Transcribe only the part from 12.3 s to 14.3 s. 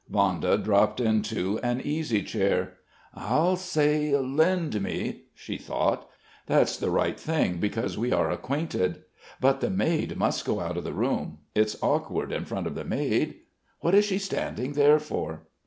in front of the maid.... What is she